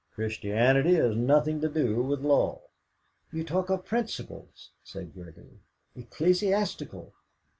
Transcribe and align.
Christianity 0.15 0.95
has 0.95 1.15
nothing 1.15 1.61
to 1.61 1.69
do 1.69 2.01
with 2.01 2.21
law." 2.21 2.61
"You 3.31 3.43
talked 3.43 3.69
of 3.69 3.85
principles," 3.85 4.71
said 4.83 5.13
Gregory 5.13 5.59
"ecclesiastical." 5.95 7.13